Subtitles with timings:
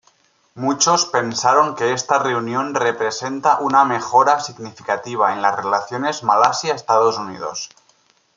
[0.55, 7.69] Muchos pensaron que esta reunión representa una mejora significativa En las relaciones Malasia-Estados Unidos.